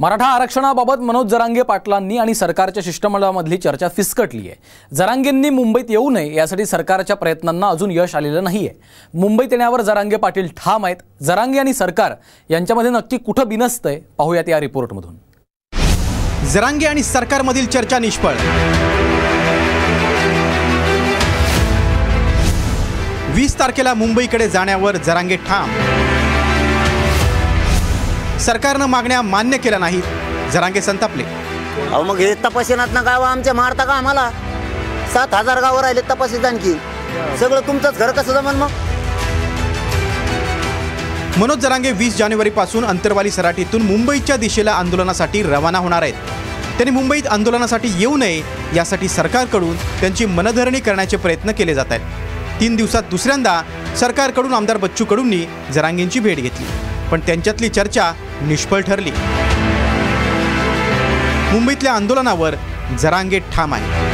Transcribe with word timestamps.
मराठा 0.00 0.26
आरक्षणाबाबत 0.26 1.00
मनोज 1.04 1.26
जरांगे 1.30 1.62
पाटलांनी 1.62 2.16
आणि 2.18 2.34
सरकारच्या 2.34 2.82
शिष्टमंडळामधली 2.84 3.56
चर्चा 3.56 3.88
फिसकटली 3.88 4.48
आहे. 4.48 4.96
जरांगेंनी 4.96 5.50
मुंबईत 5.50 5.90
येऊ 5.90 6.08
नये 6.10 6.34
यासाठी 6.34 6.66
सरकारच्या 6.66 7.16
प्रयत्नांना 7.16 7.68
अजून 7.68 7.90
यश 7.90 8.14
आलेलं 8.16 8.44
नाहीये. 8.44 8.70
मुंबईत 9.14 9.48
येण्यावर 9.50 9.80
जरांगे 9.80 10.16
पाटील 10.16 10.48
ठाम 10.56 10.84
आहेत. 10.84 10.96
जरांगे 11.22 11.58
आणि 11.58 11.74
सरकार 11.74 12.14
यांच्यामध्ये 12.50 12.90
नक्की 12.90 13.16
कुठं 13.16 13.48
बिनसतंय 13.48 14.00
पाहूयात 14.18 14.48
या 14.48 14.60
रिपोर्टमधून. 14.60 15.16
जरांगे 16.52 16.86
आणि 16.86 17.02
सरकारमधील 17.02 17.66
चर्चा 17.66 17.98
निष्फळ. 17.98 18.34
वीस 23.34 23.58
तारखेला 23.58 23.94
मुंबईकडे 23.94 24.48
जाण्यावर 24.48 24.96
जरांगे 24.96 25.36
ठाम 25.36 25.70
सरकारनं 28.40 28.86
मागण्या 28.86 29.22
मान्य 29.22 29.56
केल्या 29.56 29.78
नाहीत. 29.78 30.02
जरांगे 30.52 30.80
संतापले. 30.80 31.22
अहो 31.92 32.02
मग 32.02 32.18
हे 32.18 32.34
तपासीनात 32.34 32.88
ना 32.92 33.02
गाव 33.02 33.22
आमच्या 33.22 33.54
मारता 33.54 33.84
का 33.84 33.92
आम्हाला? 33.92 34.30
सात 35.12 35.34
हजार 35.34 35.60
गावं 35.60 35.80
राहिले 35.80 36.00
तपासीत 36.00 36.44
आणखी. 36.44 36.72
सगळं 37.40 37.60
तुमचंच 37.60 37.98
घर 37.98 38.10
कसं 38.10 38.32
जमन 38.32 38.54
मग? 38.54 38.68
मनोज 41.36 41.58
जरांगे 41.58 41.92
वीस 41.92 42.16
जानेवारी 42.16 42.50
पासून 42.50 42.84
अंतरवाली 42.84 43.30
सराटीतून 43.30 43.82
मुंबईच्या 43.82 44.36
दिशेला 44.36 44.72
आंदोलनासाठी 44.72 45.42
रवाना 45.42 45.78
होणार 45.78 46.02
आहेत. 46.02 46.14
त्यांनी 46.76 46.90
मुंबईत 46.90 47.26
आंदोलनासाठी 47.26 47.88
येऊ 47.98 48.16
नये 48.16 48.42
यासाठी 48.74 49.08
सरकारकडून 49.08 49.76
त्यांची 49.76 50.26
मनधरणी 50.26 50.80
करण्याचे 50.80 51.16
प्रयत्न 51.16 51.52
केले 51.52 51.74
जात 51.74 51.86
आहेत. 51.90 52.60
तीन 52.60 52.76
दिवसात 52.76 53.02
दुसऱ्यांदा 53.10 53.62
सरकारकडून 53.96 54.54
आमदार 54.54 54.76
बच्चू 54.76 55.04
कडूंनी 55.04 55.46
जरांगेंची 55.72 56.20
भेट 56.20 56.36
घेतली. 56.36 56.66
पण 57.10 57.20
त्यांच्यातली 57.20 57.68
चर्चा 57.68 58.12
निष्फळ 58.48 58.80
ठरली. 58.80 59.10
मुंबईतल्या 61.52 61.92
आंदोलनावर 61.92 62.54
जरांगे 62.98 63.38
ठाम 63.54 63.74
आहे 63.74 64.08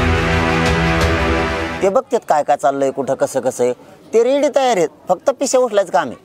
ते 1.82 1.88
बघतात 1.88 2.20
काय 2.28 2.42
काय 2.42 2.56
चाललंय 2.56 2.90
कुठं 2.90 3.14
कसं 3.14 3.40
कसं. 3.40 3.64
आहे 3.64 3.72
ते 4.12 4.22
रेडी 4.24 4.48
तयार 4.56 4.76
आहेत. 4.76 4.88
फक्त 5.08 5.30
पिशे 5.30 5.58
उठल्याच 5.58 5.90
काम 5.90 6.08
आहे. 6.08 6.24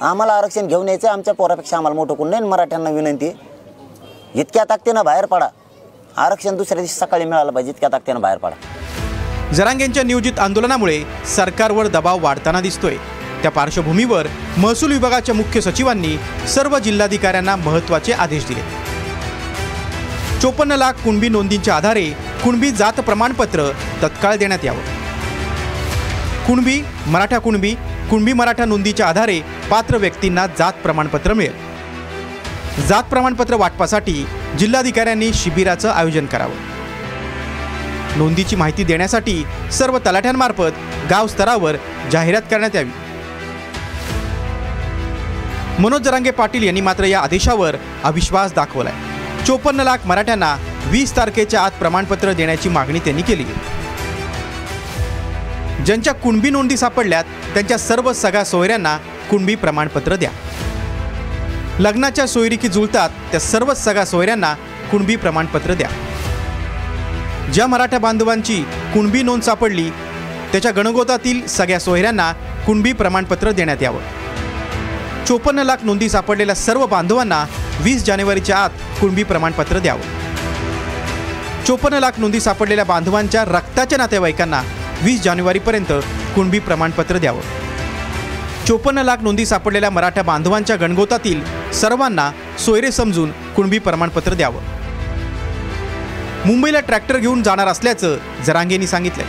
आम्हाला 0.00 0.32
आरक्षण 0.32 0.66
घेऊन 0.66 0.88
यायचं 0.88 1.08
आमच्या 1.08 1.34
पोरापेक्षा 1.34 1.76
आम्हाला 1.76 1.94
मोठं 1.94 2.14
कोण 2.14 2.28
नाही 2.30 2.42
मराठ्यांना 2.42 2.90
विनंती. 2.90 3.30
इतक्या 4.34 4.64
ताकदीनं 4.64 5.04
बाहेर 5.04 5.26
पडा. 5.26 5.48
आरक्षण 6.16 6.56
दुसऱ्या 6.56 6.76
दिवशी 6.76 6.94
सकाळी 6.94 7.24
मिळालं 7.24 7.52
पाहिजे. 7.52 7.70
इतक्या 7.70 7.88
ताकदीनं 7.92 8.20
बाहेर 8.20 8.38
पडा. 8.38 9.52
जरांगेंच्या 9.54 10.02
नियोजित 10.02 10.38
आंदोलनामुळे 10.38 11.02
सरकारवर 11.36 11.86
दबाव 11.86 12.18
वाढताना 12.22 12.60
दिसतोय. 12.60 12.96
त्या 13.42 13.50
पार्श्वभूमीवर 13.50 14.26
महसूल 14.56 14.92
विभागाच्या 14.92 15.34
मुख्य 15.34 15.60
सचिवांनी 15.60 16.16
सर्व 16.48 16.78
जिल्हाधिकाऱ्यांना 16.78 17.56
महत्त्वाचे 17.56 18.12
आदेश 18.12 18.46
दिले. 18.46 18.60
चोपन्न 20.40 20.72
लाख 20.72 20.92
कुणबी 20.92 21.28
नोंदींच्या 21.28 21.74
आधारे 21.74 22.10
कुणबी 22.44 22.70
जात 22.70 22.92
प्रमाणपत्र 22.92 23.70
तत्काळ 24.02 24.36
देण्यात 24.36 24.64
यावं. 24.64 24.78
कुणबी 26.46 26.82
मराठा 27.06 27.38
कुणबी 27.38 27.74
कुणबी 28.10 28.32
मराठा 28.32 28.64
नोंदीच्या 28.64 29.06
आधारे 29.06 29.40
पात्र 29.70 29.96
व्यक्तींना 29.96 30.46
जात 30.46 30.72
प्रमाणपत्र 30.72 31.32
मिळेल. 31.32 31.52
जात 32.86 33.02
प्रमाणपत्र 33.02 33.54
वाटपासाठी 33.54 34.26
जिल्हाधिकाऱ्यांनी 34.58 35.32
शिबिराचं 35.34 35.90
आयोजन 35.90 36.26
करावं. 36.26 36.54
नोंदीची 38.16 38.56
माहिती 38.56 38.84
देण्यासाठी 38.84 39.44
सर्व 39.72 39.98
तलाठ्यांमार्फत 39.98 40.78
गाव 41.10 41.26
स्तरावर 41.26 41.76
जाहिरात 42.12 42.42
करण्यात 42.50 42.76
यावी. 42.76 42.90
मनोज 45.80 46.00
जरांगे 46.02 46.30
पाटील 46.30 46.62
यांनी 46.62 46.80
मात्र 46.80 47.04
या 47.04 47.20
आदेशावर 47.20 47.76
अविश्वास 48.04 48.52
दाखवलाय. 48.54 48.92
चोपन्न 49.46 49.80
लाख 49.80 49.98
मराठ्यांना 50.04 50.56
वीस 50.86 51.16
तारखेच्या 51.16 51.60
आत 51.60 51.70
प्रमाणपत्र 51.70 52.32
देण्याची 52.32 52.68
मागणी 52.68 52.98
त्यांनी 52.98 53.22
केली. 53.22 53.44
ज्यांच्या 55.84 56.14
कुणबी 56.14 56.50
नोंदी 56.50 56.76
सापडल्यात 56.76 57.24
त्यांच्या 57.54 57.78
सर्व 57.78 58.12
सगळ्या 58.12 58.44
सोयऱ्यांना 58.44 58.96
कुणबी 59.30 59.54
प्रमाणपत्र 59.54 60.16
द्या. 60.16 60.30
लग्नाच्या 61.78 62.26
सोयरीकी 62.26 62.68
जुळतात 62.68 63.10
त्या 63.30 63.40
सर्वच 63.40 63.84
सगळ्या 63.84 64.06
सोयऱ्यांना 64.06 64.54
कुणबी 64.90 65.16
प्रमाणपत्र 65.16 65.74
द्या. 65.74 65.88
ज्या 67.52 67.66
मराठा 67.66 67.98
बांधवांची 67.98 68.62
कुणबी 68.94 69.22
नोंद 69.22 69.42
सापडली 69.42 69.90
त्याच्या 70.52 70.70
गणगोतातील 70.70 71.46
सगळ्या 71.46 71.80
सोयऱ्यांना 71.80 72.32
कुणबी 72.66 72.92
प्रमाणपत्र 72.92 73.50
देण्यात 73.50 73.82
यावं. 73.82 74.19
चोपन्न 75.30 75.58
लाख 75.58 75.76
नोंदी 75.82 76.08
सापडलेल्या 76.08 76.54
सर्व 76.54 76.86
बांधवांना 76.86 77.44
वीस 77.80 78.04
जानेवारीच्या 78.04 78.56
आत 78.58 78.70
कुणबी 79.00 79.22
प्रमाणपत्र 79.22 79.78
द्यावं. 79.78 80.00
चोपन्न 81.66 81.98
लाख 81.98 82.18
नोंदी 82.18 82.40
सापडलेल्या 82.40 82.84
बांधवांच्या 82.84 83.44
रक्ताच्या 83.44 83.98
नातेवाईकांना 83.98 84.62
वीस 85.02 85.22
जानेवारीपर्यंत 85.22 85.92
कुणबी 86.34 86.58
प्रमाणपत्र 86.58 87.18
द्यावं. 87.18 87.40
चोपन्न 88.66 88.98
लाख 88.98 89.16
नोंदी 89.20 89.46
सापडलेल्या 89.46 89.90
मराठा 89.90 90.22
बांधवांच्या 90.22 90.76
गणगोतातील 90.76 91.42
सर्वांना 91.72 92.30
सोयरे 92.58 92.90
समजून 92.92 93.30
कुणबी 93.30 93.78
प्रमाणपत्र 93.78 94.34
द्यावं. 94.34 94.60
मुंबईला 96.46 96.80
ट्रॅक्टर 96.80 97.16
घेऊन 97.16 97.42
जाणार 97.42 97.66
असल्याचं 97.66 98.16
जरांगेंनी 98.46 98.86
सांगितलंय. 98.86 99.26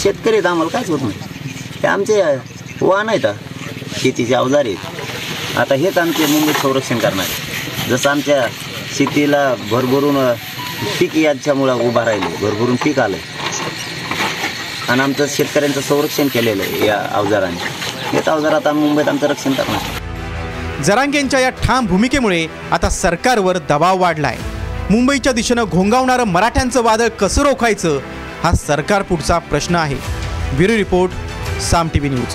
शेतकरी 0.00 0.38
आम्हाला 0.38 0.70
काहीच 0.70 0.90
होत 0.90 0.98
नाही. 1.02 1.52
ते 1.82 1.86
आमचे 1.86 2.22
वाहन 2.80 3.08
आहेत. 3.08 3.26
शेतीचे 3.96 4.34
अवजार 4.34 4.64
आहेत. 4.64 5.58
आता 5.58 5.74
हेच 5.74 5.98
आमचे 5.98 6.26
मुंबईत 6.26 6.60
संरक्षण 6.62 6.98
करणार 6.98 7.88
जसं 7.90 8.10
आमच्या 8.10 8.46
शेतीला 8.96 9.54
भरभरून 9.70 10.16
पीक 10.98 11.16
याच्यामुळं 11.16 11.80
उभा 11.88 12.04
राहिले 12.04 12.36
भरभरून 12.40 12.76
पीक 12.84 12.98
आलं. 12.98 13.16
आणि 14.88 15.00
आमचं 15.00 15.26
शेतकऱ्यांचं 15.28 15.80
संरक्षण 15.80 16.28
केलेलं 16.34 16.62
आहे 16.62 16.86
या 16.86 16.98
अवजाराने. 17.12 17.56
हेच 18.12 18.28
अवजार 18.28 18.52
आता 18.52 18.72
मुंबईत 18.72 19.08
आमचं 19.08 19.26
रक्षण 19.26 19.52
करणार 19.52 20.82
जरांगेंच्या 20.84 21.40
या 21.40 21.48
ठाम 21.62 21.86
भूमिकेमुळे 21.86 22.46
आता 22.72 22.88
सरकारवर 22.90 23.58
दबाव 23.68 23.98
वाढलाय. 24.00 24.36
मुंबईच्या 24.90 25.32
दिशेनं 25.32 25.64
घोंगावणारं 25.64 26.24
मराठ्यांचं 26.24 26.82
वादळ 26.82 27.08
कसं 27.20 27.42
रोखायचं 27.42 27.98
हा 28.42 28.52
सरकार 28.56 29.02
पुढचा 29.02 29.38
प्रश्न 29.50 29.74
आहे. 29.76 29.96
Bureau 30.56 30.76
report 30.76 31.60
Saam 31.60 31.88
T 31.94 31.98
V 31.98 32.10
news. 32.10 32.34